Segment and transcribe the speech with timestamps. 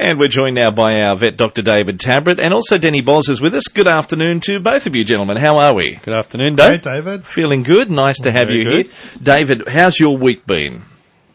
[0.00, 1.60] And we're joined now by our vet, Dr.
[1.60, 3.68] David Tabrett, and also Denny Boz is with us.
[3.68, 5.36] Good afternoon to both of you, gentlemen.
[5.36, 5.96] How are we?
[6.02, 6.82] Good afternoon, Hey, Dave.
[6.82, 7.26] David.
[7.26, 7.90] Feeling good?
[7.90, 8.86] Nice to have Very you good.
[8.86, 8.94] here.
[9.22, 10.84] David, how's your week been?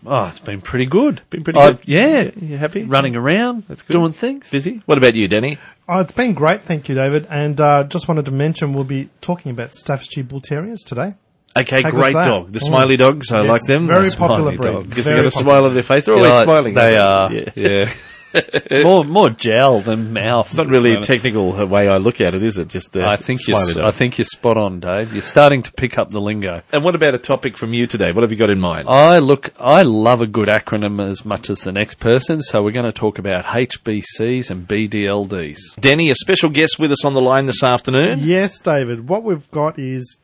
[0.03, 1.21] Oh, it's been pretty good.
[1.29, 1.87] Been pretty I've- good?
[1.87, 2.31] Yeah.
[2.41, 2.81] You happy?
[2.85, 3.93] Running around, That's good.
[3.93, 4.49] doing things.
[4.49, 4.81] Busy?
[4.87, 5.59] What about you, Denny?
[5.87, 7.27] Oh, it's been great, thank you, David.
[7.29, 11.13] And uh, just wanted to mention we'll be talking about Staffordshire Bull Terriers today.
[11.55, 12.51] Okay, How great dog.
[12.51, 12.63] The Mm.
[12.63, 13.85] smiley dogs, I Yes, like them.
[13.85, 14.71] very The popular breed.
[14.71, 14.89] dog.
[14.89, 15.53] Because Very they got a popular.
[15.53, 16.05] smile on their face.
[16.05, 16.73] They're always like, smiling.
[16.73, 17.37] they aren't are.
[17.37, 17.49] Yeah.
[17.85, 17.93] yeah.
[18.83, 20.55] more more gel than mouth.
[20.55, 22.67] Not really a technical uh, way I look at it, is it?
[22.69, 23.57] Just the I think you're.
[23.57, 23.85] smiley s- dog.
[23.85, 25.13] I think you're spot on, Dave.
[25.13, 26.61] You're starting to pick up the lingo.
[26.71, 28.11] And what about a topic from you today?
[28.11, 28.87] What have you got in mind?
[28.89, 29.53] I look.
[29.59, 32.41] I love a good acronym as much as the next person.
[32.41, 35.57] So we're going to talk about HBCs and BDLDs.
[35.79, 38.19] Denny, a special guest with us on the line this afternoon.
[38.21, 39.07] Yes, David.
[39.09, 40.17] What we've got is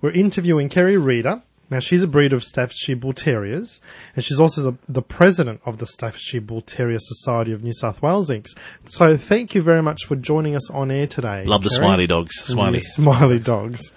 [0.00, 1.42] we're interviewing Kerry Reader.
[1.68, 3.80] Now, she's a breed of Staffordshire Bull Terriers,
[4.14, 8.02] and she's also the, the president of the Staffordshire Bull Terrier Society of New South
[8.02, 8.46] Wales Inc.
[8.84, 11.44] So, thank you very much for joining us on air today.
[11.44, 12.36] Love the smiley dogs.
[12.36, 12.78] Smiley.
[12.78, 13.92] The smiley dogs.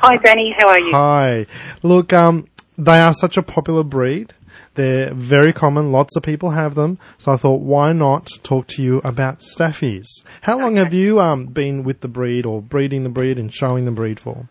[0.00, 0.54] Hi, Danny.
[0.58, 0.92] How are you?
[0.92, 1.46] Hi.
[1.82, 2.48] Look, um,
[2.78, 4.32] they are such a popular breed.
[4.74, 5.92] They're very common.
[5.92, 6.98] Lots of people have them.
[7.18, 10.06] So I thought, why not talk to you about staffies?
[10.42, 13.84] How long have you um, been with the breed or breeding the breed and showing
[13.84, 14.48] the breed for?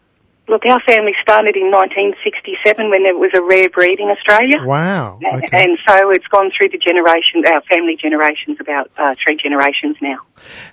[0.49, 4.57] Look, our family started in 1967 when there was a rare breed in Australia.
[4.65, 5.19] Wow.
[5.23, 5.63] Okay.
[5.63, 10.17] And so it's gone through the generation, our family generations, about uh, three generations now.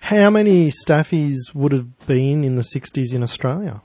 [0.01, 3.83] How many staffies would have been in the 60s in Australia?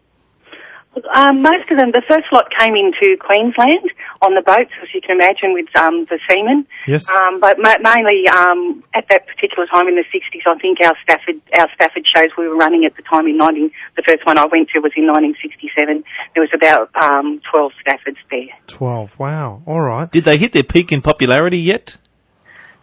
[0.95, 4.93] Look, Um, most of them, the first lot came into Queensland on the boats, as
[4.93, 6.65] you can imagine, with um, the seamen.
[6.85, 7.09] Yes.
[7.09, 10.95] Um, but ma- mainly um, at that particular time in the 60s, I think our
[11.03, 14.37] Stafford, our Stafford shows we were running at the time in 19, the first one
[14.37, 16.03] I went to was in 1967.
[16.35, 18.49] There was about um, 12 Staffords there.
[18.67, 19.17] 12.
[19.19, 19.63] Wow.
[19.65, 20.11] All right.
[20.11, 21.97] Did they hit their peak in popularity yet?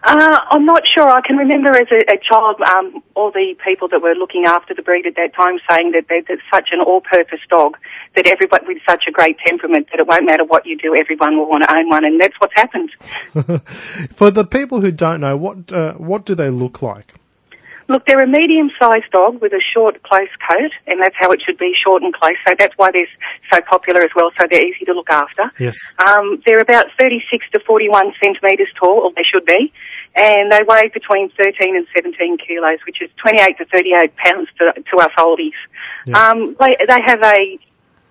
[0.08, 1.06] Uh, I'm not sure.
[1.06, 4.72] I can remember as a, a child, um, all the people that were looking after
[4.72, 7.76] the breed at that time saying that they, that's such an all-purpose dog,
[8.16, 11.36] that everybody with such a great temperament that it won't matter what you do, everyone
[11.36, 12.90] will want to own one, and that's what's happened.
[14.14, 17.12] For the people who don't know, what uh, what do they look like?
[17.88, 21.56] Look, they're a medium-sized dog with a short, close coat, and that's how it should
[21.56, 22.36] be, short and close.
[22.46, 23.08] So that's why they're
[23.50, 24.30] so popular as well.
[24.38, 25.50] So they're easy to look after.
[25.58, 25.94] Yes.
[26.06, 29.72] Um, they're about 36 to 41 centimetres tall, or they should be,
[30.18, 34.72] and they weigh between 13 and 17 kilos, which is 28 to 38 pounds to,
[34.90, 35.52] to us oldies.
[36.06, 36.30] Yeah.
[36.30, 37.58] Um, they, they have a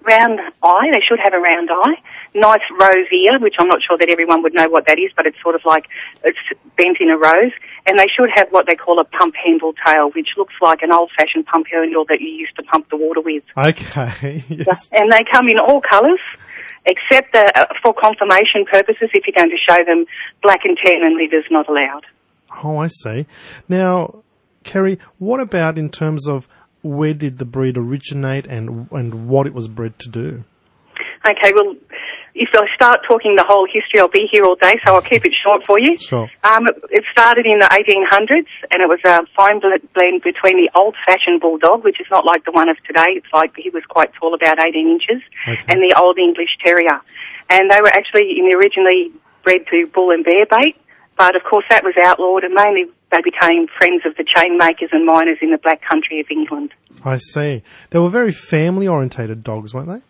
[0.08, 0.90] round eye.
[0.92, 2.02] They should have a round eye.
[2.34, 5.26] Nice rose ear, which I'm not sure that everyone would know what that is, but
[5.26, 5.86] it's sort of like
[6.24, 6.38] it's
[6.78, 7.52] bent in a rose.
[7.86, 10.92] And they should have what they call a pump handle tail, which looks like an
[10.92, 13.44] old-fashioned pump handle that you used to pump the water with.
[13.58, 14.44] Okay.
[14.50, 14.90] yes.
[14.92, 16.20] And they come in all colours,
[16.88, 19.10] except uh, for conformation purposes.
[19.14, 20.06] If you're going to show them
[20.42, 22.06] black and tan and liver's not allowed.
[22.64, 23.28] Oh, I see.
[23.68, 24.24] Now,
[24.64, 26.48] Kerry, what about in terms of
[26.82, 30.44] where did the breed originate and and what it was bred to do?
[31.26, 31.76] Okay, well,
[32.38, 35.26] if I start talking the whole history, I'll be here all day, so I'll keep
[35.26, 35.98] it short for you.
[35.98, 36.30] Sure.
[36.44, 41.42] Um, it, started in the 1800s, and it was a fine blend between the old-fashioned
[41.42, 43.18] bulldog, which is not like the one of today.
[43.18, 45.64] It's like he was quite tall, about 18 inches, Okay.
[45.68, 47.02] and the old English terrier.
[47.50, 49.12] And they were actually originally
[49.44, 50.76] bred to bull and bear bait,
[51.18, 54.90] but of course that was outlawed, and mainly they became friends of the chain makers
[54.92, 56.72] and miners in the black country of England.
[57.06, 57.64] I see.
[57.90, 60.02] They were very family orientated dogs, weren't they?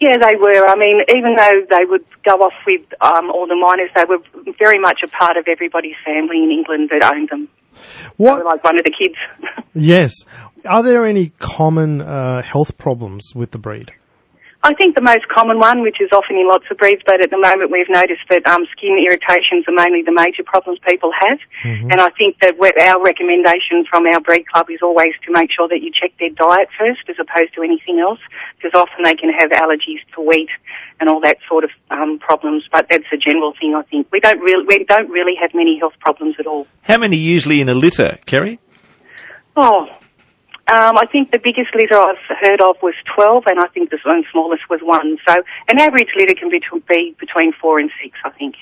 [0.00, 0.66] Yeah, they were.
[0.66, 4.18] I mean, even though they would go off with um, all the miners, they were
[4.58, 7.48] very much a part of everybody's family in England that owned them.
[7.74, 8.44] They were What?
[8.44, 9.16] like one of the kids.
[9.74, 10.12] Yes.
[10.64, 13.92] Are there any common uh, health problems with the breed?
[14.64, 17.30] I think the most common one, which is often in lots of breeds, but at
[17.30, 21.38] the moment we've noticed that um, skin irritations are mainly the major problems people have.
[21.90, 25.68] And I think that our recommendation from our breed club is always to make sure
[25.68, 28.18] that you check their diet first as opposed to anything else,
[28.56, 30.50] because often they can have allergies to wheat
[30.98, 32.64] and all that sort of um, problems.
[32.70, 34.08] But that's a general thing, I think.
[34.10, 36.66] We don't really, we don't really have many health problems at all.
[36.82, 38.58] How many usually in a litter, Kerry?
[39.56, 39.88] Oh,
[40.68, 43.98] um, I think the biggest litter I've heard of was 12, and I think the
[44.02, 45.16] smallest was one.
[45.26, 48.56] So an average litter can be, be between four and six, I think.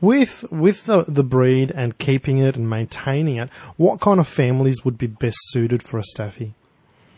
[0.00, 4.84] With with the the breed and keeping it and maintaining it, what kind of families
[4.84, 6.54] would be best suited for a staffy?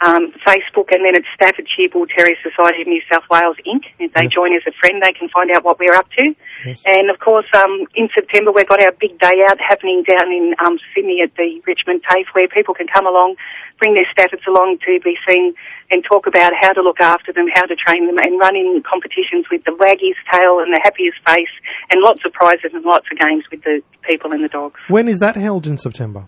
[0.00, 3.84] um, Facebook, and then it's Staffordshire Bull Terrier Society of New South Wales, Inc.
[3.98, 4.32] If they Yes.
[4.32, 6.34] join as a friend, they can find out what we're up to.
[6.64, 6.84] Yes.
[6.86, 10.54] And of course, um, in September, we've got our big day out happening down in
[10.64, 13.36] um, Sydney at the Richmond TAFE, where people can come along,
[13.78, 15.54] bring their Staffords along to be seen
[15.90, 18.82] and talk about how to look after them, how to train them, and run in
[18.88, 21.48] competitions with the waggiest tail and the happiest face,
[21.90, 24.80] and lots of prizes and lots of games with the people and the dogs.
[24.88, 26.26] When is that held in September?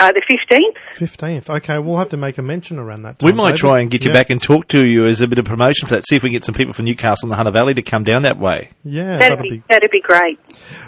[0.00, 1.50] Uh, the 15th, 15th.
[1.56, 3.26] Okay, we'll have to make a mention around that time.
[3.26, 3.60] We might David.
[3.60, 4.14] try and get you Yeah.
[4.14, 6.06] back and talk to you as a bit of promotion for that.
[6.06, 8.02] See if we can get some people from Newcastle and the Hunter Valley to come
[8.02, 8.70] down that way.
[8.82, 9.62] Yeah, that'd that'll be, be.
[9.68, 10.38] that'd be great.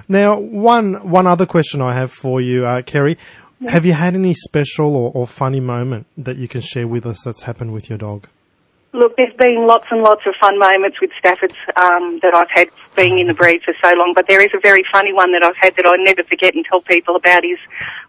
[0.09, 3.19] Now, one one other question I have for you, uh, Kerry.
[3.69, 7.23] Have you had any special or, or funny moment that you can share with us
[7.23, 8.27] that's happened with your dog?
[8.95, 12.69] Look, there's been lots and lots of fun moments with Staffords um, that I've had
[12.95, 15.43] being in the breed for so long, but there is a very funny one that
[15.43, 17.59] I've had that I never forget and tell people about is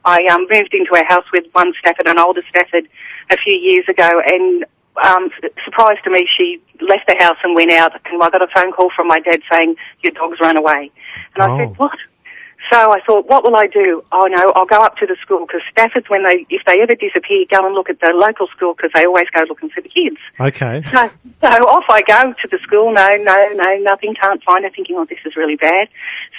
[0.04, 2.90] I um, moved into a house with one Stafford, an older Stafford,
[3.30, 4.66] a few years ago, and
[5.02, 8.42] um, s- surprise to me, she left the house and went out, and I got
[8.42, 10.92] a phone call from my dad saying, your dog's run away.
[11.36, 11.58] And I Oh.
[11.60, 11.98] said, what?
[12.74, 14.02] So I thought, what will I do?
[14.12, 16.96] Oh no, I'll go up to the school because Staffords, when they, if they ever
[16.96, 19.90] disappear, go and look at the local school because they always go looking for the
[19.90, 20.18] kids.
[20.40, 20.82] Okay.
[20.90, 21.06] So,
[21.40, 22.92] so off I go to the school.
[22.92, 24.16] No, no, no, nothing.
[24.20, 24.72] Can't find her.
[24.72, 25.88] Thinking, oh, this is really bad.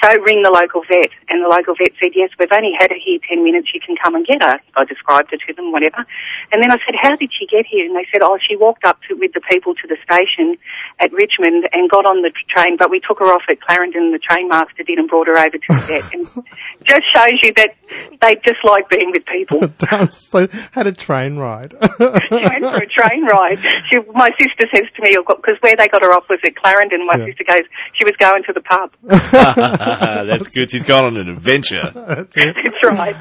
[0.02, 2.98] So ring the local vet, and the local vet said, yes, we've only had her
[2.98, 3.70] here ten minutes.
[3.72, 4.58] You can come and get her.
[4.74, 6.04] I described her to them, whatever.
[6.50, 7.86] And then I said, how did she get here?
[7.86, 10.58] And they said, oh, she walked up to, with the people to the station
[10.98, 14.10] at Richmond and got on the train, but we took her off at Clarendon.
[14.10, 16.10] The train master did and brought her over to the vet.
[16.34, 16.44] And
[16.84, 17.74] just shows you that
[18.20, 19.60] they just like being with people.
[19.78, 21.72] Does- so had a train ride.
[21.98, 22.04] she
[22.34, 23.58] went for a train ride.
[23.90, 27.06] She, my sister says to me, because where they got her off was at Clarendon.
[27.06, 27.26] My Yeah.
[27.26, 27.62] sister goes,
[27.94, 28.90] she was going to the pub.
[29.02, 30.70] That's good.
[30.70, 31.90] She's gone on an adventure.
[31.94, 32.56] That's it.
[32.62, 33.16] That's right.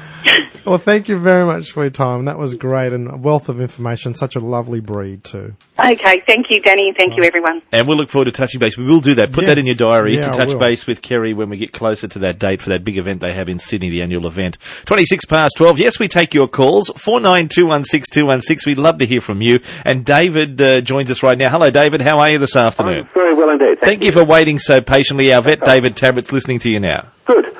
[0.64, 2.24] Well, thank you very much for your time.
[2.24, 4.14] That was great and a wealth of information.
[4.14, 5.54] Such a lovely breed too.
[5.78, 7.60] Okay, thank you, Danny, and thank you, everyone.
[7.72, 8.76] And we'll look forward to touching base.
[8.78, 9.32] We will do that.
[9.32, 12.08] Put that in your diary Yeah, to touch base with Kerry when we get closer
[12.08, 14.58] to that date for that big event they have in Sydney, the annual event.
[14.86, 15.78] 26 past 12.
[15.78, 16.90] Yes, we take your calls.
[16.90, 18.66] 49216216.
[18.66, 19.60] We'd love to hear from you.
[19.84, 21.50] And David uh, joins us right now.
[21.50, 22.00] Hello, David.
[22.02, 23.04] How are you this afternoon?
[23.04, 23.80] I'm very well indeed.
[23.80, 25.32] Thank, Thank you for waiting so patiently.
[25.32, 27.08] Our vet, David Tabrett's listening to you now.
[27.24, 27.56] Good.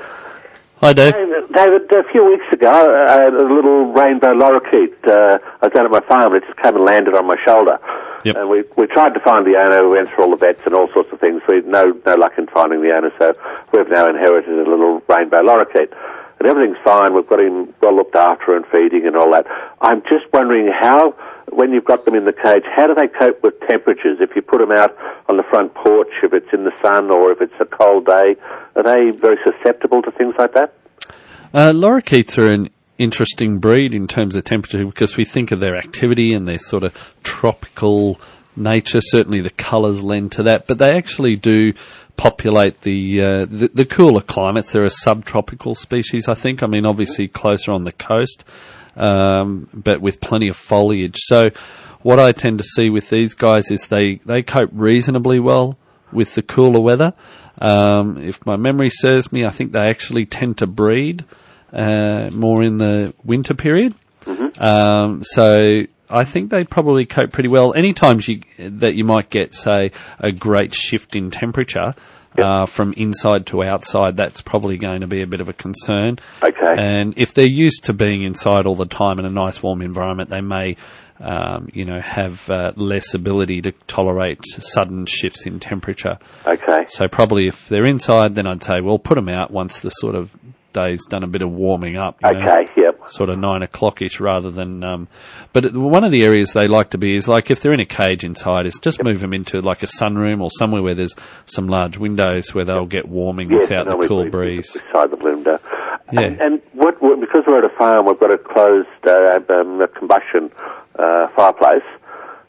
[0.81, 1.15] Hi, Dave.
[1.55, 5.91] David, a few weeks ago, uh, a little rainbow lorikeet, uh, I was down at
[5.91, 7.79] my farm, and it just came and landed on my shoulder.
[8.25, 8.37] Yep.
[8.37, 10.75] And we, we tried to find the owner, we went through all the vets and
[10.75, 11.43] all sorts of things.
[11.49, 13.33] We had no, no luck in finding the owner, so
[13.73, 15.93] we've now inherited a little rainbow lorikeet.
[16.41, 19.47] And everything's fine, we've got him well looked after and feeding and all that.
[19.81, 21.13] I'm just wondering how,
[21.53, 24.19] when you've got them in the cage, how do they cope with temperatures?
[24.21, 24.97] If you put them out
[25.29, 28.37] on the front porch, if it's in the sun or if it's a cold day,
[28.75, 30.75] are they very susceptible to things like that?
[31.53, 35.77] Uh, lorikeets are an interesting breed in terms of temperature because we think of their
[35.77, 38.21] activity and their sort of tropical
[38.57, 39.01] nature.
[39.01, 41.73] Certainly, the colours lend to that, but they actually do
[42.17, 44.73] populate the, uh, the the cooler climates.
[44.73, 46.63] They're a subtropical species, I think.
[46.63, 48.45] I mean, obviously closer on the coast,
[48.97, 51.19] um, but with plenty of foliage.
[51.25, 51.51] So,
[52.03, 55.77] what I tend to see with these guys is they they cope reasonably well
[56.13, 57.15] with the cooler weather.
[57.61, 61.25] Um, if my memory serves me, I think they actually tend to breed
[61.75, 63.95] uh, more in the winter period.
[64.59, 67.75] Um, so I think they probably cope pretty well.
[67.75, 71.95] Any times you, that you might get, say, a great shift in temperature
[72.39, 76.19] uh, from inside to outside, that's probably going to be a bit of a concern.
[76.43, 76.75] Okay.
[76.77, 80.31] And if they're used to being inside all the time in a nice warm environment,
[80.31, 80.77] they may,
[81.21, 86.19] um, you know, have uh, less ability to tolerate sudden shifts in temperature.
[86.47, 86.87] Okay.
[86.89, 90.15] So probably if they're inside, then I'd say, well, put them out once the sort
[90.15, 90.31] of
[90.75, 92.19] day's done a bit of warming up.
[92.23, 93.01] you know, Okay, yep.
[93.09, 95.09] Sort of nine o'clock-ish rather than, um,
[95.55, 97.81] but it- one of the areas they like to be is like if they're in
[97.81, 101.15] a cage inside is just move them into like a sunroom or somewhere where there's
[101.47, 104.73] some large windows where they'll get warming Yes, without the cool we- breeze.
[104.73, 105.59] Beside the window.
[106.13, 106.21] Yeah.
[106.21, 109.89] And, and what, because we're at a farm, we've got a closed uh, um, a
[109.89, 110.51] combustion
[110.99, 111.85] uh, fireplace.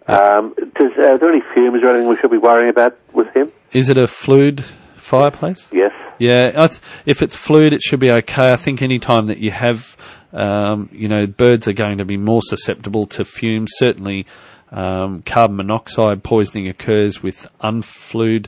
[0.07, 3.51] Um, does, are there any fumes or anything we should be worrying about with him?
[3.71, 4.63] Is it a flued
[5.05, 5.69] fireplace?
[5.71, 5.91] Yes.
[6.19, 8.53] Yeah, I th- if it's flued, it should be okay.
[8.53, 9.97] I think any time that you have,
[10.33, 13.71] um, you know, birds are going to be more susceptible to fumes.
[13.75, 14.25] Certainly,
[14.71, 18.47] um, carbon monoxide poisoning occurs with unflued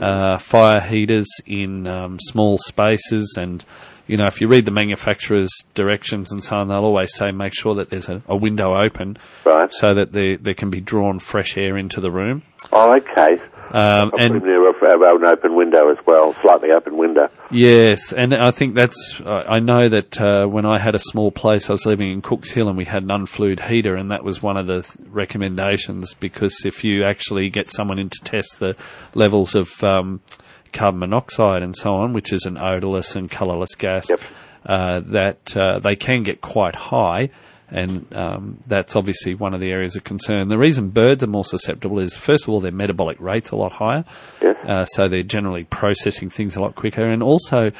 [0.00, 3.34] uh, fire heaters in um, small spaces.
[3.38, 3.64] And,
[4.06, 7.52] you know, if you read the manufacturer's directions and so on, they'll always say make
[7.54, 9.72] sure that there's a, a window open Right.
[9.72, 12.42] so that there, there can be drawn fresh air into the room.
[12.72, 13.42] Oh, okay.
[13.70, 17.28] Um, and him near a, a, an open window as well, slightly open window.
[17.50, 19.20] Yes, and I think that's.
[19.24, 22.50] I know that uh, when I had a small place, I was living in Cooks
[22.50, 26.14] Hill, and we had an unflued heater, and that was one of the th- recommendations
[26.14, 28.74] because if you actually get someone in to test the
[29.14, 30.20] levels of um,
[30.72, 34.20] carbon monoxide and so on, which is an odorless and colourless gas, Yep.
[34.66, 37.30] uh, that uh, they can get quite high.
[37.70, 40.48] And um, that's obviously one of the areas of concern.
[40.48, 43.72] The reason birds are more susceptible is, first of all, their metabolic rate's a lot
[43.72, 44.04] higher.
[44.40, 44.56] Yes.
[44.66, 47.70] Uh, so they're generally processing things a lot quicker, and also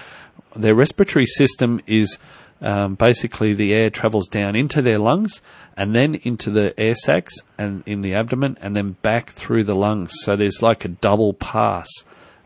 [0.54, 2.18] their respiratory system is
[2.60, 5.40] um, basically the air travels down into their lungs
[5.76, 9.74] and then into the air sacs and in the abdomen and then back through the
[9.74, 10.12] lungs.
[10.22, 11.88] So there's like a double pass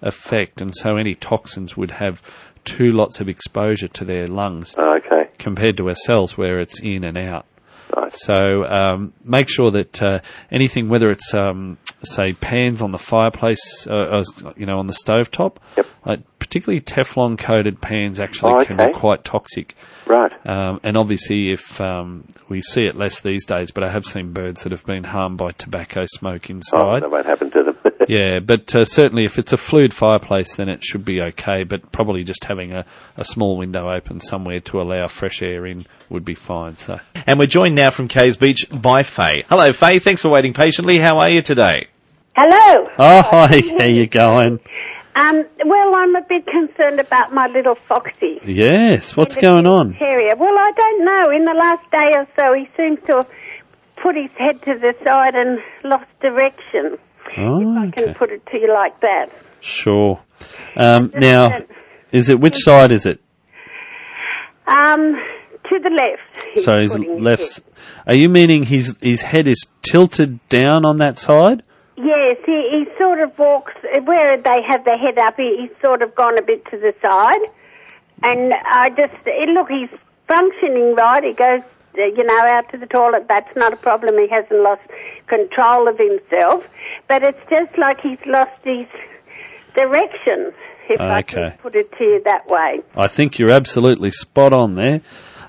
[0.03, 2.23] effect, and so any toxins would have
[2.65, 5.31] two lots of exposure to their lungs Oh, okay.
[5.39, 7.47] compared to ourselves where it's in and out.
[7.95, 8.11] Right.
[8.13, 13.87] So um, make sure that uh, anything, whether it's um, say pans on the fireplace,
[13.87, 15.87] uh, uh, you know, on the stovetop, Yep.
[16.07, 19.75] uh, particularly Teflon coated pans actually Oh, can be quite toxic.
[20.07, 20.33] Right.
[20.47, 24.33] Um, and obviously, if um, we see it less these days, but I have seen
[24.33, 27.03] birds that have been harmed by tobacco smoke Oh, inside.
[27.03, 27.72] that won't happen to them.
[28.09, 31.65] Yeah, but uh, certainly if it's a flued fireplace, then it should be okay.
[31.65, 32.85] But probably just having a,
[33.17, 36.77] a small window open somewhere to allow fresh air in would be fine.
[36.77, 37.01] So.
[37.27, 39.45] And we're joined now from Caves Beach by Faye.
[39.49, 39.99] Hello, Faye.
[39.99, 40.99] Thanks for waiting patiently.
[40.99, 41.89] How are you today?
[42.35, 42.89] Hello.
[42.99, 44.59] Oh, hi, how are you going?
[45.15, 48.41] Um, well, I'm a bit concerned about my little Foxy.
[48.45, 49.93] Yes, what's going on?
[49.95, 50.33] Terrier.
[50.39, 51.31] Well, I don't know.
[51.37, 53.29] In the last day or so, he seems to have
[54.03, 56.99] put his head to the side and lost direction.
[57.39, 58.15] Oh, I can okay.
[58.15, 59.27] put it to you like that.
[59.61, 60.21] Sure.
[60.77, 61.61] Um, now,
[62.11, 63.21] is it which side is it?
[64.67, 65.15] Um,
[65.69, 66.65] to the left.
[66.65, 67.61] So his his left.
[68.07, 71.63] Are you meaning his his head is tilted down on that side?
[71.97, 73.75] Yes, he, he sort of walks
[74.05, 75.37] where they have the head up.
[75.37, 77.41] He, he's sort of gone a bit to the side,
[78.23, 79.69] and I just eh, look.
[79.69, 79.91] He's
[80.27, 81.23] functioning right.
[81.23, 81.63] He goes,
[81.99, 83.27] uh, you know, out to the toilet.
[83.29, 84.19] That's not a problem.
[84.19, 84.83] He hasn't lost
[85.27, 86.65] control of himself,
[87.09, 88.87] but it's just like he's lost his
[89.75, 90.53] direction.
[90.89, 92.83] If I can put it to you that way.
[92.97, 95.01] I think you're absolutely spot on there.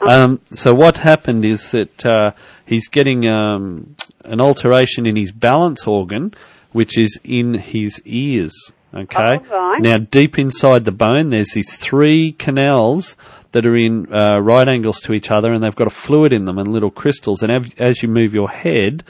[0.01, 2.31] Um, so what happened is that uh,
[2.65, 6.33] he's getting um, an alteration in his balance organ,
[6.71, 8.53] which is in his ears.
[8.93, 9.39] Okay.
[9.39, 9.81] Right.
[9.81, 13.17] Now, deep inside the bone, there's these three canals
[13.53, 16.45] that are in uh, right angles to each other, and they've got a fluid in
[16.45, 17.41] them and little crystals.
[17.41, 19.03] And av- as you move your head,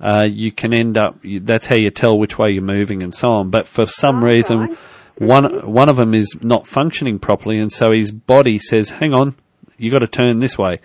[0.00, 1.18] uh, you can end up.
[1.24, 3.50] That's how you tell which way you're moving and so on.
[3.50, 4.78] But for some Oh, reason, right.
[5.18, 9.34] one one of them is not functioning properly, and so his body says, "Hang on,
[9.78, 10.80] you got to turn this way,"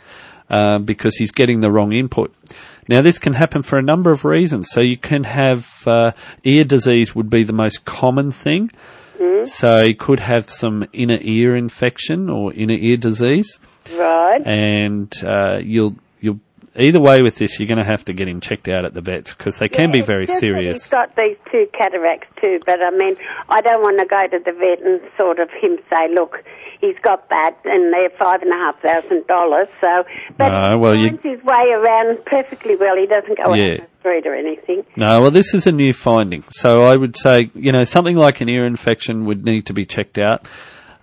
[0.50, 2.34] uh, because he's getting the wrong input.
[2.90, 4.70] Now, this can happen for a number of reasons.
[4.72, 6.12] So you can have uh,
[6.44, 8.72] ear disease would be the most common thing.
[9.46, 13.60] So he could have some inner ear infection or inner ear disease,
[13.96, 14.42] Right.
[14.46, 15.96] and uh, you'll
[16.76, 19.02] either way with this, you're going to have to get him checked out at the
[19.02, 20.84] vets because they can Yeah, be very serious.
[20.84, 23.16] He's got these two cataracts too, but I mean,
[23.50, 26.38] I don't want to go to the vet and sort of him say, look,
[26.80, 29.68] he's got that, and they're five and a half thousand dollars.
[29.82, 30.04] So,
[30.38, 32.96] but No, he well, you- his way around perfectly well.
[32.98, 33.74] He doesn't go Yeah.
[33.74, 34.84] out the street or anything.
[34.96, 36.44] No, well, this is a new finding.
[36.50, 39.86] So I would say, you know, something like an ear infection would need to be
[39.86, 40.48] checked out.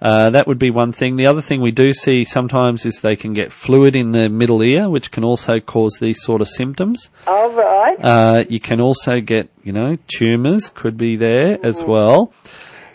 [0.00, 1.16] Uh, that would be one thing.
[1.16, 4.62] The other thing we do see sometimes is they can get fluid in the middle
[4.62, 7.10] ear, which can also cause these sort of symptoms.
[7.26, 7.96] All right.
[8.00, 12.32] Uh, you can also get, you know, tumours could be there as well.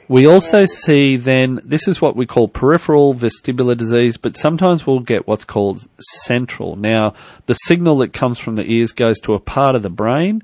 [0.09, 4.99] We also see then, this is what we call peripheral vestibular disease, but sometimes we'll
[4.99, 6.75] get what's called central.
[6.75, 7.13] Now,
[7.45, 10.43] the signal that comes from the ears goes to a part of the brain,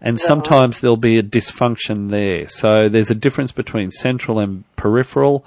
[0.00, 2.48] and sometimes there'll be a dysfunction there.
[2.48, 5.44] So there's a difference between central and peripheral,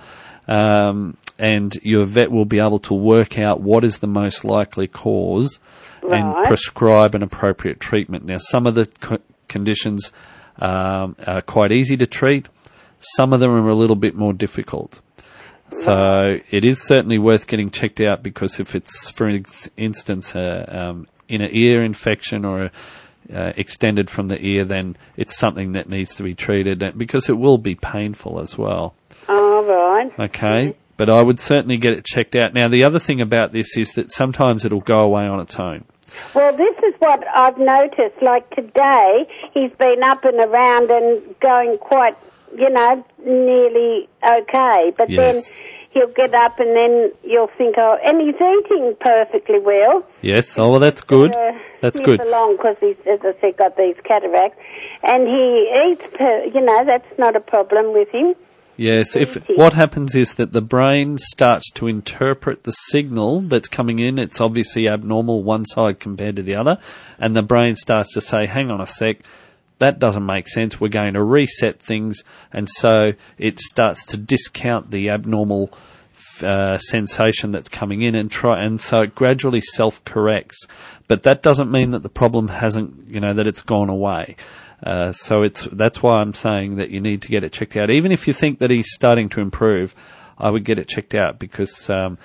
[0.48, 4.88] um, and your vet will be able to work out what is the most likely
[4.88, 5.60] cause
[6.04, 8.26] and prescribe an appropriate treatment.
[8.26, 10.12] Now, some of the co- conditions
[10.58, 12.50] um, are quite easy to treat.
[13.00, 15.02] Some of them are a little bit more difficult.
[15.72, 19.32] So it is certainly worth getting checked out because if it's, for
[19.78, 22.72] instance, a um, inner ear infection or a
[23.34, 27.38] uh, extended from the ear, then it's something that needs to be treated because it
[27.38, 28.94] will be painful as well.
[29.70, 30.12] All right.
[30.20, 30.76] Okay.
[30.98, 32.54] But I would certainly get it checked out.
[32.54, 35.84] Now, the other thing about this is that sometimes it'll go away on its own.
[36.36, 38.22] Well, this is what I've noticed.
[38.22, 42.16] Like today, he's been up and around and going quite,
[42.56, 44.92] you know, nearly okay.
[44.96, 45.48] But Yes.
[45.48, 45.56] then
[45.92, 50.04] he'll get up and then you'll think, oh, and he's eating perfectly well.
[50.22, 50.58] Yes.
[50.60, 51.34] Oh, well, that's good.
[51.36, 52.20] Uh, That's good.
[52.22, 54.60] along because he's, as I said, got these cataracts,
[55.02, 56.04] and he eats.
[56.14, 58.36] Per, you know, that's not a problem with him.
[58.82, 64.00] Yes, if what happens is that the brain starts to interpret the signal that's coming
[64.00, 66.80] in, it's obviously abnormal one side compared to the other,
[67.20, 69.18] and the brain starts to say, hang on a sec,
[69.78, 74.90] that doesn't make sense, we're going to reset things, and so it starts to discount
[74.90, 75.72] the abnormal
[76.42, 80.66] uh, sensation that's coming in and try and so it gradually self corrects
[81.08, 84.36] but that doesn't mean that the problem hasn't you know that it's gone away
[84.84, 87.90] uh, so it's that's why I'm saying that you need to get it checked out.
[87.90, 89.96] Even if you think that he's starting to improve
[90.42, 92.18] I would get it checked out because um,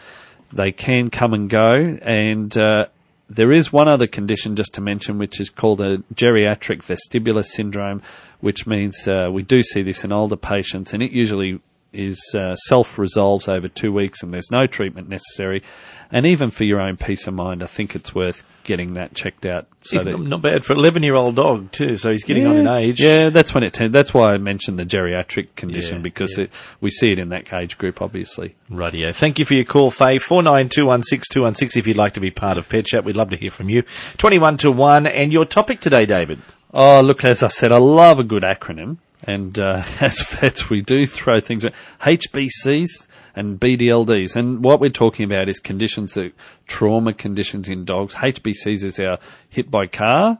[0.52, 1.98] they can come and go.
[2.00, 2.86] And uh,
[3.28, 8.02] there is one other condition just to mention which is called a geriatric vestibular syndrome
[8.40, 11.58] which means uh, we do see this in older patients and it usually
[11.92, 15.62] is uh, self resolves over two weeks and there's no treatment necessary.
[16.10, 19.44] And even for your own peace of mind, I think it's worth getting that checked
[19.44, 19.66] out.
[19.82, 22.56] So that- not, bad for an 11 year old dog, too, so he's getting on
[22.58, 23.00] in age.
[23.00, 23.72] Yeah, that's when it.
[23.72, 26.44] Ten- that's why I mentioned the geriatric condition Yeah, because yeah.
[26.44, 28.54] It, we see it in that age group, obviously.
[28.70, 29.12] Radio.
[29.12, 30.18] Thank you for your call, Faye.
[30.18, 33.04] 49216216 if you'd like to be part of Pet Chat.
[33.04, 33.82] We'd love to hear from you.
[34.18, 35.06] 21 to 1.
[35.08, 36.40] And your topic today, David?
[36.72, 38.98] Oh, look, as I said, I love a good acronym.
[39.22, 44.36] And uh, as vets, we do throw things at HBCs and BDLDs.
[44.36, 46.32] And what we're talking about is conditions that,
[46.66, 48.14] trauma conditions in dogs.
[48.14, 49.18] HBCs is our
[49.48, 50.38] hit by car.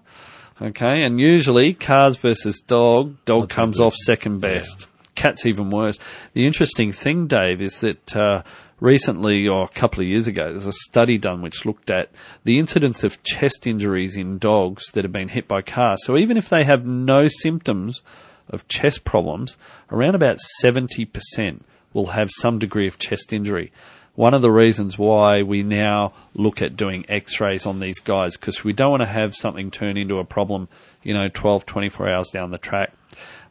[0.61, 1.03] Okay.
[1.03, 4.89] And usually cars versus dog, dog comes off second best.
[5.15, 5.99] Cat's even worse.
[6.35, 8.43] The interesting thing, Dave, is that uh,
[8.81, 12.11] recently, or a couple of years ago, there's a study done which looked at
[12.45, 16.05] the incidence of chest injuries in dogs that have been hit by cars.
[16.05, 18.03] So even if they have no symptoms
[18.49, 19.57] of chest problems,
[19.91, 21.61] around about 70%
[21.93, 23.73] will have some degree of chest injury.
[24.15, 28.65] One of the reasons why we now look at doing x-rays on these guys, because
[28.65, 30.69] we don't want to have something turn into a problem,
[31.03, 32.93] you know, 12, 24 hours down the track.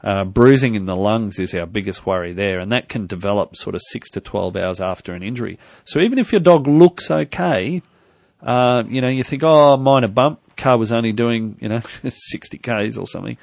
[0.04, 3.76] Uh, bruising in the lungs is our biggest worry there, and that can develop sort
[3.76, 5.58] of 6 to 12 hours after an injury.
[5.84, 7.82] So even if your dog looks okay,
[8.42, 12.58] uh, you know, you think, oh, minor bump, car was only doing, you know, 60
[12.58, 13.38] Ks or something,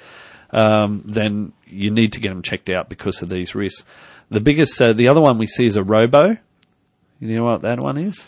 [0.53, 3.85] um, then you need to get them checked out because of these risks.
[4.31, 6.37] The biggest, uh, the other one we see is a robo.
[7.21, 8.25] You know what that one is?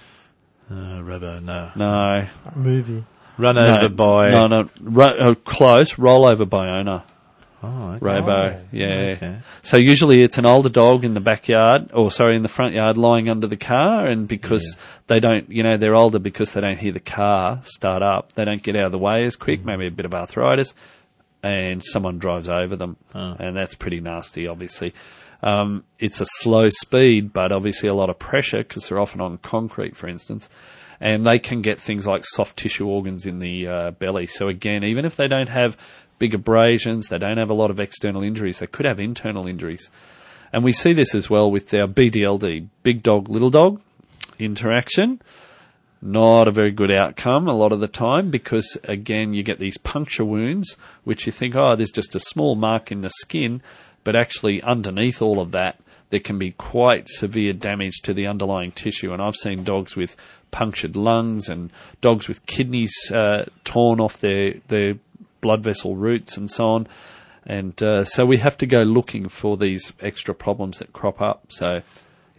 [0.70, 1.70] Uh, Robo, no.
[1.76, 2.26] No.
[2.54, 3.04] Movie.
[3.37, 4.30] Run no, over by.
[4.30, 4.68] No, no.
[4.80, 5.94] Ro- uh, close.
[5.94, 7.02] Rollover by owner.
[7.62, 7.98] Oh, okay.
[8.00, 8.64] Robo.
[8.72, 9.14] yeah.
[9.16, 9.38] okay.
[9.62, 12.98] So usually it's an older dog in the backyard, or sorry, in the front yard
[12.98, 16.78] lying under the car, and because they don't, you know, they're older because they don't
[16.78, 19.87] hear the car start up, they don't get out of the way as quick, maybe
[19.87, 20.74] a bit of arthritis,
[21.44, 24.94] and someone drives over them, and that's pretty nasty, obviously.
[25.42, 29.37] Um, it's a slow speed, but obviously a lot of pressure because they're often on
[29.38, 30.48] concrete, for instance.
[31.00, 34.26] And they can get things like soft tissue organs in the uh, belly.
[34.26, 35.76] So again, even if they don't have
[36.18, 39.90] big abrasions, they don't have a lot of external injuries, they could have internal injuries.
[40.50, 43.83] And we see this as well with our BDLD, big dog, little dog
[44.38, 45.20] interaction.
[46.06, 49.78] Not a very good outcome a lot of the time because, again, you get these
[49.78, 53.62] puncture wounds, which you think, oh, there's just a small mark in the skin,
[54.04, 58.70] but actually underneath all of that, there can be quite severe damage to the underlying
[58.70, 59.14] tissue.
[59.14, 60.14] And I've seen dogs with
[60.50, 64.96] punctured lungs and dogs with kidneys uh, torn off their, their
[65.40, 66.86] blood vessel roots and so on.
[67.46, 71.46] And uh, so we have to go looking for these extra problems that crop up.
[71.48, 71.80] So,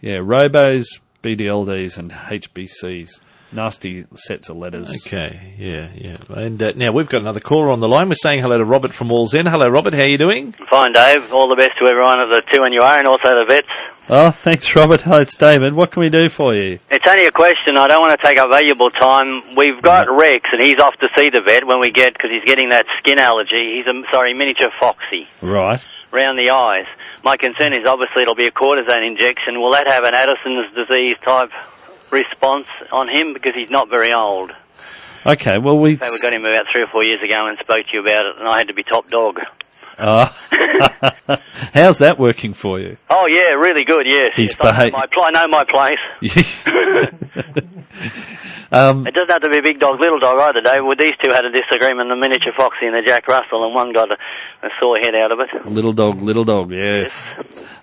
[0.00, 0.84] yeah, robos,
[1.24, 3.20] BDLDs, and HBCs.
[3.52, 5.06] Nasty sets of letters.
[5.06, 6.16] Okay, yeah, yeah.
[6.28, 8.08] And uh, now we've got another caller on the line.
[8.08, 9.48] We're saying hello to Robert from Wallsend.
[9.48, 9.94] Hello, Robert.
[9.94, 10.52] How are you doing?
[10.68, 11.32] Fine, Dave.
[11.32, 13.68] All the best to everyone at the 2NUR and also the vets.
[14.08, 15.02] Oh, thanks, Robert.
[15.02, 15.74] Hi, it's David.
[15.74, 16.78] What can we do for you?
[16.90, 17.76] It's only a question.
[17.76, 19.42] I don't want to take up valuable time.
[19.56, 22.44] We've got Rex, and he's off to see the vet when we get, because he's
[22.44, 23.76] getting that skin allergy.
[23.76, 25.84] He's a, sorry, miniature foxy Right.
[26.12, 26.86] round the eyes.
[27.24, 29.60] My concern is obviously it'll be a cortisone injection.
[29.60, 31.50] Will that have an Addison's disease type
[32.20, 33.32] response on him?
[33.34, 34.52] Because he's not very old.
[35.24, 35.96] Okay, well, we.
[35.96, 38.26] So we got him about three or four years ago and spoke to you about
[38.26, 39.40] it, and I had to be top dog.
[39.98, 40.28] Uh,
[41.74, 42.96] how's that working for you?
[43.08, 44.06] Oh yeah, really good.
[44.06, 46.02] Yes, He's yes, I, know my pl- I know my place.
[48.72, 50.82] Um, It doesn't have to be a big dog, little dog either, Dave.
[50.84, 53.92] Well, these two had a disagreement, the miniature foxy and the Jack Russell, and one
[53.92, 54.16] got a,
[54.66, 55.66] a sore head out of it.
[55.66, 57.32] little dog, little dog, yes.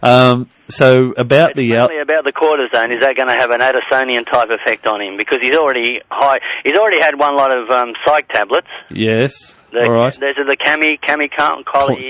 [0.04, 4.26] Um, so about the out, about the cortisone, is that going to have an Addisonian
[4.30, 5.18] type effect on him?
[5.18, 6.40] Because he's already high.
[6.64, 8.68] He's already had one lot of um, psych tablets.
[8.90, 10.14] yes, The, all right.
[10.20, 12.08] Those are the Cami, Cami, Cal- Collie.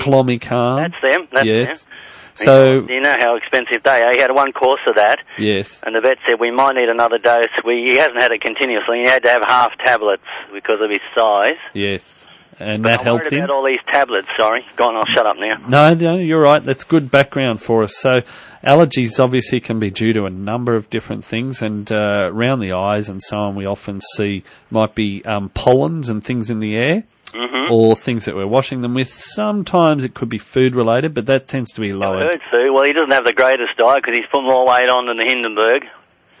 [0.78, 1.28] That's them.
[1.32, 1.84] That's yes.
[1.84, 1.92] them.
[2.36, 4.12] So you know how expensive they are.
[4.12, 7.16] He had one course of that, yes, and the vet said we might need another
[7.18, 7.46] dose.
[7.64, 9.02] We, he hasn't had it continuously.
[9.04, 11.54] He had to have half tablets because of his size.
[11.74, 12.26] yes,
[12.58, 13.38] and that I'm helped him.
[13.44, 14.28] about all these tablets.
[14.38, 14.96] Sorry, go on.
[14.96, 15.66] I'll shut up now.
[15.68, 16.64] No, no, you're right.
[16.64, 17.96] That's good background for us.
[17.96, 18.22] So,
[18.62, 22.72] allergies obviously can be due to a number of different things, and uh, around the
[22.72, 26.76] eyes and so on, we often see might be um, pollens and things in the
[26.76, 27.72] air, Mm-hmm.
[27.72, 29.08] or things that we're washing them with.
[29.12, 32.18] Sometimes it could be food related, but that tends to be I lower.
[32.18, 32.72] heard Sue.
[32.72, 35.24] Well, he doesn't have the greatest diet because he's put more weight on than the
[35.26, 35.82] Hindenburg.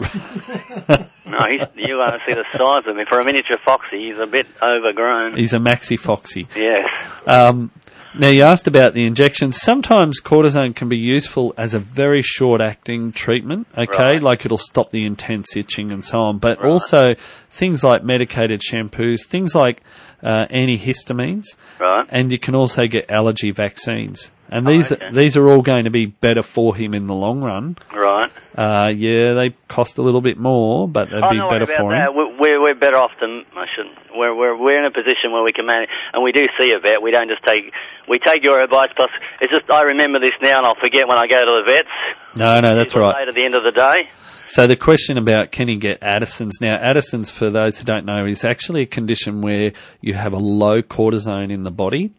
[0.00, 3.06] no, he's, you want to see the size of him.
[3.08, 5.36] For a miniature foxy, he's a bit overgrown.
[5.36, 6.48] He's a maxi foxy.
[6.56, 6.88] Yes.
[7.26, 7.70] Um,
[8.16, 9.60] now you asked about the injections.
[9.60, 13.66] Sometimes cortisone can be useful as a very short-acting treatment.
[13.76, 14.22] Okay, Right.
[14.22, 16.38] like it'll stop the intense itching and so on.
[16.38, 17.14] But also
[17.50, 19.82] things like medicated shampoos, things like
[20.22, 21.44] uh, antihistamines,
[21.80, 22.06] Right.
[22.08, 24.30] and you can also get allergy vaccines.
[24.50, 25.10] And these Oh, okay.
[25.12, 27.76] these are all going to be better for him in the long run.
[27.94, 28.30] Right.
[28.56, 31.90] Uh, yeah, they cost a little bit more, but they'd Oh, be no better for
[31.92, 32.10] that.
[32.10, 32.14] him.
[32.14, 33.96] We're, we're, we're better off than I shouldn't.
[34.14, 36.78] We're, we're, we're in a position where we can manage, and we do see a
[36.78, 37.02] vet.
[37.02, 37.72] We don't just take,
[38.08, 41.18] we take your advice, plus it's just, I remember this now and I'll forget when
[41.18, 41.88] I go to the vets.
[42.36, 43.26] No, no, that's right.
[43.26, 44.08] At the end of the day.
[44.46, 46.76] So the question about can he get Addison's now?
[46.76, 50.82] Addison's, for those who don't know, is actually a condition where you have a low
[50.82, 52.12] cortisone in the body,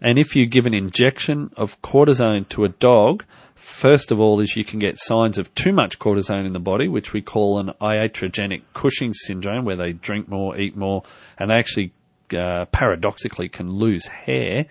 [0.00, 4.56] and if you give an injection of cortisone to a dog, first of all, is
[4.56, 7.72] you can get signs of too much cortisone in the body, which we call an
[7.80, 11.02] iatrogenic Cushing syndrome, where they drink more, eat more,
[11.38, 11.92] and they actually
[12.36, 14.66] uh, paradoxically can lose hair.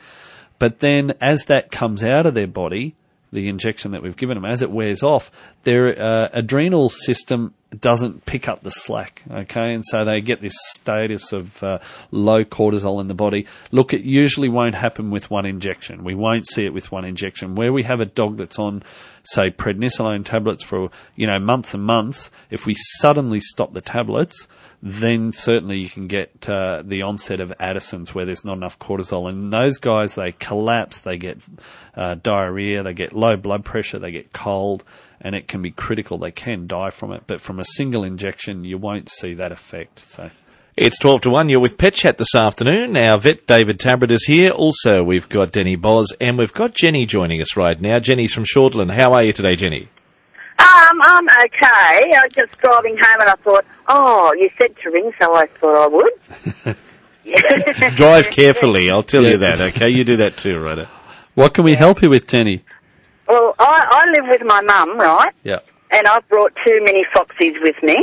[0.59, 2.95] But then, as that comes out of their body,
[3.31, 5.31] the injection that we've given them, as it wears off,
[5.63, 9.21] their uh, adrenal system doesn't pick up the slack.
[9.29, 11.79] Okay, and so they get this status of uh,
[12.11, 13.45] low cortisol in the body.
[13.71, 16.03] Look, it usually won't happen with one injection.
[16.03, 17.55] We won't see it with one injection.
[17.55, 18.83] Where we have a dog that's on,
[19.33, 24.47] say, prednisolone tablets for you know months and months, if we suddenly stop the tablets,
[24.81, 29.29] then certainly you can get uh, the onset of Addison's where there's not enough cortisol.
[29.29, 31.39] And those guys, they collapse, they get
[31.95, 34.85] uh, diarrhea, they get low blood pressure, they get cold,
[35.19, 36.17] and it can be critical.
[36.17, 37.23] They can die from it.
[37.27, 39.99] But from a single injection, you won't see that effect.
[39.99, 40.31] So.
[40.81, 41.49] It's 12 to 1.
[41.49, 42.95] You're with Pet Chat this afternoon.
[42.95, 44.51] Our vet David Tabrett is here.
[44.51, 47.99] Also, we've got Denny Boz and we've got Jenny joining us right now.
[47.99, 48.91] Jenny's from Shortland.
[48.91, 49.89] How are you today, Jenny?
[50.57, 52.13] Um, I'm okay.
[52.15, 55.47] I was just driving home and I thought, oh, you said to ring, so I
[55.47, 56.77] thought I would.
[57.97, 59.31] Drive carefully, I'll tell Yeah.
[59.31, 59.89] you that, okay?
[59.89, 60.87] You do that too, right?
[61.35, 62.63] What can we help you with, Jenny?
[63.27, 65.33] Well, I, I live with my mum, right?
[65.43, 65.59] Yeah.
[65.91, 67.97] And I've brought two mini foxies with me,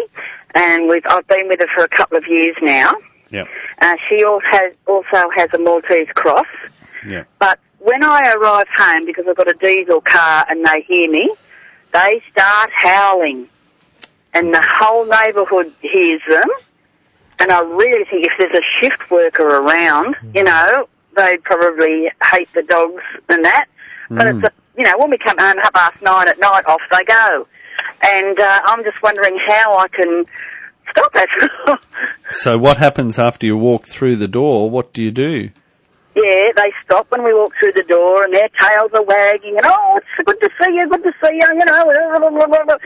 [0.57, 2.95] and we've, I've been with her for a couple of years now.
[3.31, 3.45] Yeah.
[3.83, 6.47] Uh, she also has, also has a Maltese cross.
[7.07, 7.25] Yeah.
[7.38, 11.33] But when I arrive home, because I've got a diesel car and they hear me,
[11.92, 13.49] they start howling.
[14.33, 16.49] And the whole neighbourhood hears them.
[17.38, 22.49] And I really think if there's a shift worker around, you know, they'd probably hate
[22.55, 23.66] the dogs and that.
[24.09, 26.82] But it's, a, you know, when we come home half past nine at night, off
[26.90, 27.46] they go.
[28.02, 30.24] And uh, I'm just wondering how I can
[30.90, 31.30] stop it.
[32.32, 34.68] So what happens after you walk through the door?
[34.68, 35.48] What do you do?
[36.16, 39.64] Yeah, they stop when we walk through the door and their tails are wagging and,
[39.64, 41.84] oh, it's good to see you, good to see you, you know.
[42.18, 42.76] blah, blah, blah, blah.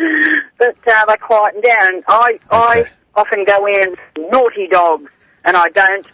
[0.59, 3.97] But uh, they quieten down and I, I often go in
[4.31, 5.11] naughty dogs
[5.45, 6.07] and I don't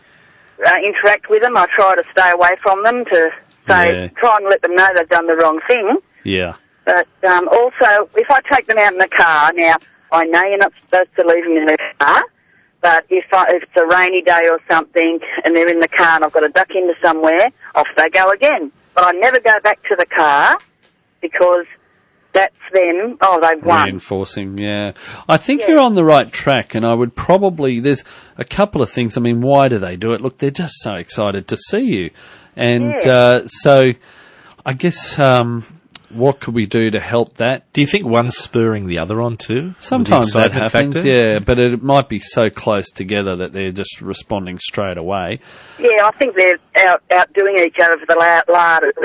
[0.66, 1.56] uh, interact with them.
[1.56, 3.30] I try to stay away from them to
[3.68, 4.08] say, Yeah.
[4.18, 5.98] try and let them know they've done the wrong thing.
[6.24, 6.54] Yeah.
[6.84, 9.76] But um, also, if I take them out in the car, now
[10.12, 12.22] I know you're not supposed to leave them in the car,
[12.80, 16.16] but if, I, if it's a rainy day or something and they're in the car
[16.16, 18.70] and I've got to duck into somewhere, off they go again.
[18.94, 20.58] But I never go back to the car
[21.20, 21.66] because
[22.32, 23.16] that's them.
[23.20, 23.84] Oh, they've won.
[23.86, 24.92] Reinforcing, yeah.
[25.28, 27.80] I think you're on the right track, and I would probably.
[27.80, 28.04] There's
[28.36, 29.16] a couple of things.
[29.16, 30.20] I mean, why do they do it?
[30.20, 32.10] Look, they're just so excited to see you,
[32.56, 33.12] and Yeah.
[33.12, 33.92] uh, so
[34.64, 35.64] I guess um,
[36.10, 37.70] what could we do to help that?
[37.72, 39.74] Do you think one's spurring the other on too?
[39.78, 41.08] Sometimes that happens, factor?
[41.08, 45.40] yeah, but it might be so close together that they're just responding straight away.
[45.78, 48.98] Yeah, I think they're out outdoing each other for the la- loudest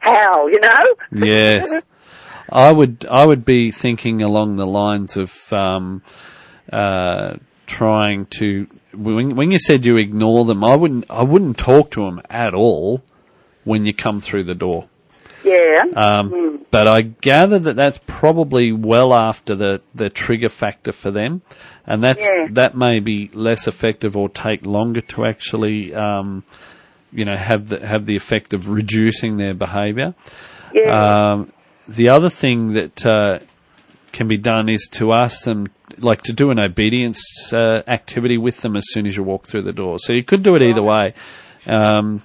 [0.00, 1.26] howl, you know?
[1.26, 1.82] Yes,
[2.48, 3.06] I would.
[3.08, 6.02] I would be thinking along the lines of um,
[6.72, 11.90] uh, trying to when, when you said you ignore them, I wouldn't I wouldn't talk
[11.92, 13.02] to them at all
[13.64, 14.88] when you come through the door.
[15.44, 15.84] Yeah.
[15.96, 21.42] Um, But I gather that that's probably well after the, the trigger factor for them,
[21.86, 22.48] and that's Yeah.
[22.52, 26.44] that may be less effective or take longer to actually, um,
[27.12, 30.14] you know, have the have the effect of reducing their behaviour.
[30.74, 31.30] yeah.
[31.32, 31.52] Um,
[31.88, 33.38] the other thing that uh,
[34.12, 35.68] can be done is to ask them,
[35.98, 39.62] like, to do an obedience uh, activity with them as soon as you walk through
[39.62, 39.98] the door.
[39.98, 41.14] So you could do it either way.
[41.66, 42.22] Um,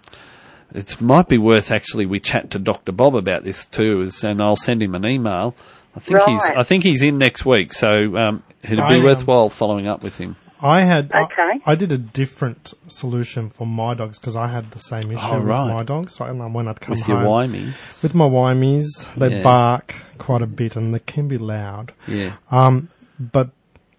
[0.74, 2.92] it might be worth actually we chat to Dr.
[2.92, 5.56] Bob about this too, is, and I'll send him an email.
[5.96, 9.50] I think he's I think he's in next week, so um, it'd I be worthwhile
[9.50, 10.36] following up with him.
[10.62, 11.60] I had Okay.
[11.66, 15.20] I, I did a different solution for my dogs because I had the same issue
[15.22, 16.16] Oh, with my dogs.
[16.16, 18.02] So, when I'd come With your home Wimies.
[18.04, 19.44] with my Wimies, they Yeah.
[19.44, 21.92] bark quite a bit and they can be loud.
[22.08, 22.34] Yeah.
[22.52, 22.90] Um,
[23.20, 23.50] but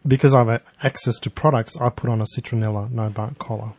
[0.07, 3.73] because I have access to products, I put on a citronella no bark collar,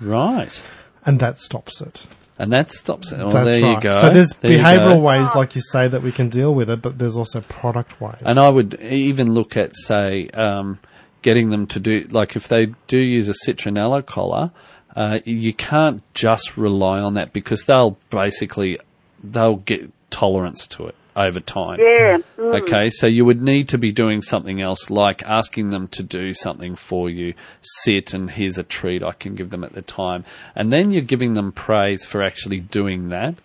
[0.00, 0.60] Right.
[1.06, 2.02] and that stops it.
[2.36, 3.18] And that stops it.
[3.18, 3.74] Well, That's there right.
[3.76, 4.00] you go.
[4.00, 6.98] So there's There behavioural ways, like you say, that we can deal with it, but
[6.98, 8.16] there's also product ways.
[8.22, 10.80] And I would even look at, say, um,
[11.24, 14.50] getting them to do, like if they do use a citronella collar,
[14.94, 18.78] uh, you can't just rely on that because they'll basically,
[19.22, 21.80] they'll get tolerance to it over time.
[21.80, 22.18] yeah.
[22.38, 22.62] Mm.
[22.62, 26.34] Okay, so you would need to be doing something else, like asking them to do
[26.34, 27.32] something for you,
[27.62, 30.24] sit and here's a treat I can give them at the time.
[30.54, 33.36] And then you're giving them praise for actually doing that.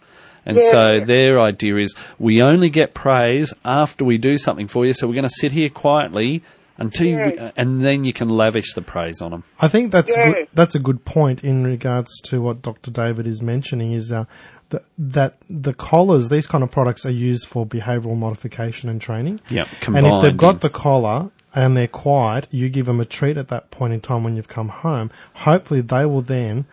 [0.45, 1.05] And so Yeah.
[1.05, 5.13] their idea is we only get praise after we do something for you, so we're
[5.13, 6.41] going to sit here quietly
[6.79, 9.43] until you, and then you can lavish the praise on them.
[9.59, 10.25] I think that's Yeah.
[10.33, 12.91] good, that's a good point in regards to what Dr.
[12.91, 14.25] David is mentioning is uh,
[14.69, 19.39] that that the collars, these kind of products, are used for behavioural modification and training.
[19.49, 23.37] Yeah, and if they've got the collar and they're quiet, you give them a treat
[23.37, 25.09] at that point in time when you've come home.
[25.33, 26.65] Hopefully, they will then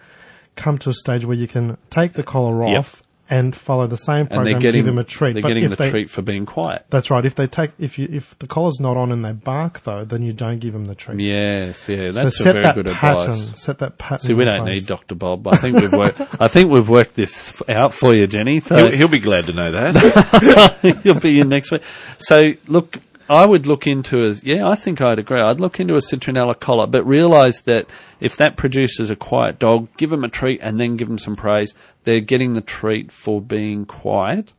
[0.57, 2.79] come to a stage where you can take the collar Yep.
[2.79, 5.33] off and follow the same And program, they're getting, give them a treat.
[5.33, 6.87] they're but getting if the they, treat for being quiet.
[6.91, 7.25] That's right.
[7.25, 10.23] If they take if you if the collar's not on and they bark though, then
[10.23, 11.21] you don't give them the treat.
[11.21, 13.31] Yes, yeah, so that's a very that good pattern.
[13.33, 13.61] advice.
[13.61, 14.19] Set that pattern.
[14.27, 14.83] See, we don't place.
[14.83, 15.47] need Doctor Bob.
[15.49, 16.21] I think we've worked.
[16.41, 18.61] I think we've worked this out for you, Jenny.
[18.61, 21.01] So He'll, he'll be glad to know that.
[21.03, 21.83] he'll be in next week.
[22.19, 24.69] So look, I would look into a yeah.
[24.69, 25.41] I think I'd agree.
[25.41, 29.89] I'd look into a citronella collar, but realise that if that produces a quiet dog,
[29.97, 31.75] give them a treat and then give them some praise.
[32.05, 34.53] They're getting the treat for being quiet.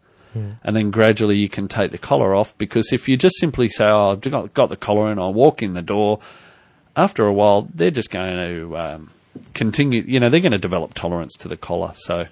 [0.64, 3.86] And then gradually you can take the collar off because if you just simply say,
[3.86, 6.20] "Oh, I've got, got the collar and I'll walk in the door,"
[6.96, 9.10] after a while they're just going to um,
[9.56, 10.04] continue.
[10.06, 11.94] You know, they're going to develop tolerance to the collar.
[11.96, 12.28] So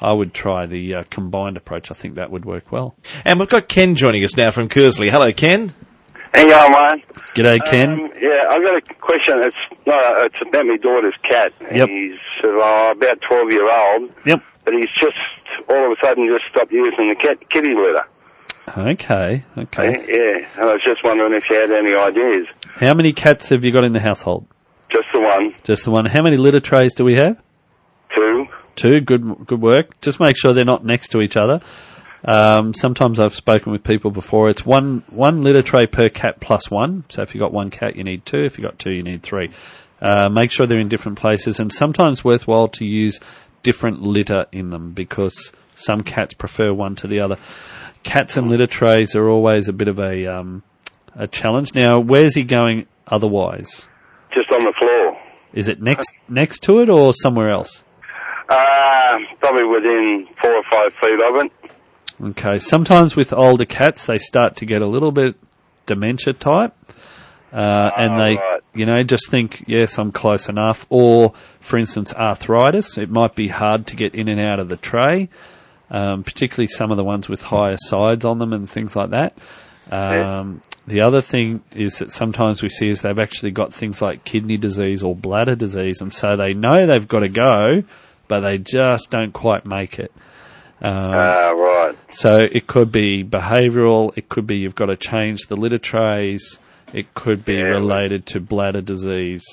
[0.00, 1.90] I would try the uh, combined approach.
[1.90, 2.94] I think that would work well.
[3.24, 5.10] and we've got Ken joining us now from Kearsley.
[5.10, 5.74] Hello, Ken.
[6.34, 7.02] Hey, you Ryan.
[7.34, 7.90] G'day, Ken.
[7.92, 9.40] Um, yeah, I've got a question.
[9.44, 9.56] It's
[9.86, 11.52] no, it's about my daughter's cat.
[11.72, 11.88] Yep.
[11.88, 14.42] He's uh, about twelve year old, Yep.
[14.64, 15.16] but he's just
[15.68, 18.04] all of a sudden just stopped using the cat kitty litter.
[18.76, 19.42] Okay.
[19.56, 19.84] Okay.
[20.06, 22.46] Yeah, and I was just wondering if you had any ideas.
[22.74, 24.46] How many cats have you got in the household?
[24.90, 26.04] Just the one, Just the one.
[26.06, 27.38] How many litter trays do we have?
[28.78, 29.00] Two.
[29.00, 29.46] Good.
[29.46, 30.00] Good work.
[30.00, 31.60] Just make sure they're not next to each other.
[32.24, 34.50] Um, sometimes I've spoken with people before.
[34.50, 37.04] It's one one litter tray per cat plus one.
[37.10, 38.44] So if you've got one cat, you need two.
[38.44, 39.50] If you've got two, you need three.
[40.00, 43.20] Uh, make sure they're in different places, and sometimes worthwhile to use
[43.62, 47.36] different litter in them because some cats prefer one to the other.
[48.04, 50.62] Cats and litter trays are always a bit of a um,
[51.14, 51.74] a challenge.
[51.74, 53.86] Now, where's he going otherwise?
[54.32, 55.16] Just on the floor.
[55.52, 57.84] Is it next next to it or somewhere else?
[58.48, 61.52] Uh, probably within four or five feet of it.
[62.30, 62.58] Okay.
[62.58, 65.36] Sometimes with older cats, they start to get a little bit
[65.86, 66.74] dementia type,
[67.52, 68.60] uh, and they, right.
[68.74, 70.86] you know, just think, yes, I'm close enough.
[70.88, 72.96] Or, for instance, arthritis.
[72.96, 75.28] It might be hard to get in and out of the tray,
[75.90, 79.36] um, particularly some of the ones with higher sides on them and things like that.
[79.90, 84.24] Um, The other thing is that sometimes we see is they've actually got things like
[84.24, 87.82] kidney disease or bladder disease, and so they know they've got to go,
[88.28, 90.12] but they just don't quite make it.
[90.80, 91.96] Um, Ah, right.
[92.10, 94.12] so it could be behavioural.
[94.16, 96.60] It could be you've got to change the litter trays.
[96.92, 97.62] It could be Yeah.
[97.80, 99.44] related to bladder disease.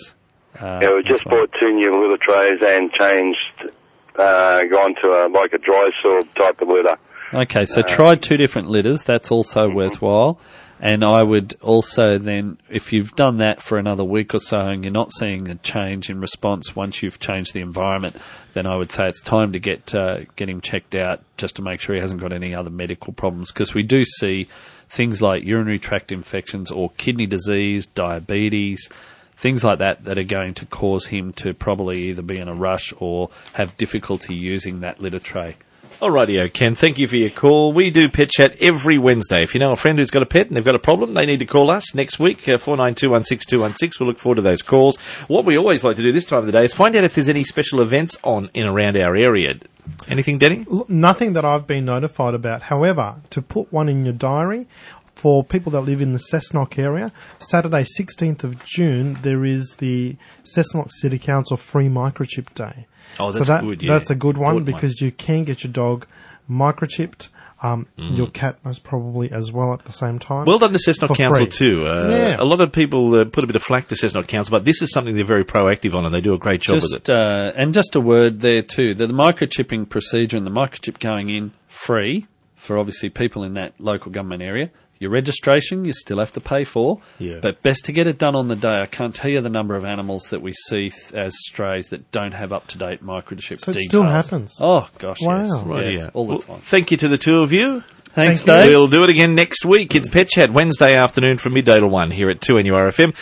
[0.61, 1.37] Uh, Yeah, we just well.
[1.39, 3.71] bought two new litter trays and changed,
[4.17, 6.95] uh, gone to a, like a dry sorb type of litter.
[7.33, 9.03] Okay, so try two different litters.
[9.03, 10.39] That's also worthwhile.
[10.85, 14.85] And I would also then, if you've done that for another week or so and
[14.85, 18.15] you're not seeing a change in response once you've changed the environment,
[18.53, 21.63] then I would say it's time to get uh, get him checked out just to
[21.63, 23.51] make sure he hasn't got any other medical problems.
[23.51, 24.47] Because we do see
[24.87, 28.87] things like urinary tract infections or kidney disease, diabetes,
[29.35, 32.53] things like that that are going to cause him to probably either be in a
[32.53, 35.55] rush or have difficulty using that litter tray.
[36.01, 36.75] Alrighty, Ken.
[36.75, 37.71] Thank you for your call.
[37.71, 39.43] We do Pet Chat every Wednesday.
[39.43, 41.25] If you know a friend who's got a pet and they've got a problem, they
[41.25, 43.99] need to call us next week, uh, 492162116.
[43.99, 44.97] We'll look forward to those calls.
[45.27, 47.15] What we always like to do this time of the day is find out if
[47.15, 49.57] there's any special events on in around our area.
[50.09, 50.65] Anything, Denny?
[50.89, 52.63] Nothing that I've been notified about.
[52.63, 54.67] However, to put one in your diary,
[55.15, 60.17] for people that live in the Cessnock area, Saturday, 16th of June, there is the
[60.43, 62.85] Cessnock City Council Free Microchip Day.
[63.19, 63.93] Oh, so that's that, good, yeah.
[63.93, 64.75] That's a good one Important one.
[64.75, 66.05] because you can get your dog
[66.49, 67.29] microchipped,
[67.63, 68.17] um, Mm.
[68.17, 70.45] your cat most probably as well at the same time.
[70.45, 71.51] Well done to Cessnock Council free.
[71.51, 71.85] too.
[71.85, 72.35] Uh, Yeah.
[72.39, 74.81] A lot of people uh, put a bit of flack to Cessnock Council, but this
[74.81, 77.09] is something they're very proactive on, and they do a great job with it.
[77.09, 78.93] Uh, and just a word there too.
[78.93, 83.73] The, the microchipping procedure and the microchip going in free for obviously people in that
[83.79, 84.69] local government area.
[84.99, 87.39] Your registration you still have to pay for, Yeah.
[87.41, 88.81] but best to get it done on the day.
[88.81, 92.09] I can't tell you the number of animals that we see th- as strays that
[92.11, 93.85] don't have up to date microchip So it details.
[93.89, 94.53] still happens?
[94.61, 95.37] Oh gosh, Wow.
[95.43, 96.09] yes, Right, yes, yeah.
[96.13, 96.59] all the Well, time.
[96.61, 97.83] Thank you to the two of you.
[98.13, 98.67] Thanks, Thank you.
[98.67, 98.77] Dave.
[98.77, 99.93] We'll do it again next week.
[99.93, 103.13] It's Pet Chat Wednesday afternoon from midday to 1 here at 2NURFM.